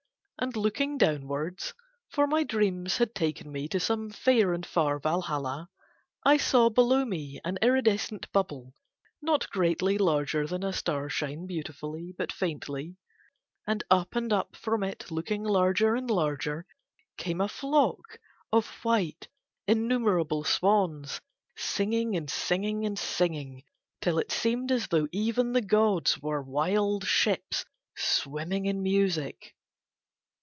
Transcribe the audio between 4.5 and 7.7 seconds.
and far Valhalla, I saw below me an